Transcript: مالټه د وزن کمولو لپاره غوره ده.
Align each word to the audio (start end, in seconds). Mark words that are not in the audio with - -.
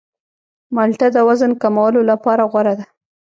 مالټه 0.75 1.07
د 1.15 1.17
وزن 1.27 1.51
کمولو 1.61 2.01
لپاره 2.11 2.43
غوره 2.51 2.73
ده. 2.79 2.85